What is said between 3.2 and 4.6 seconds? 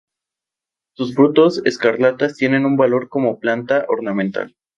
planta ornamental.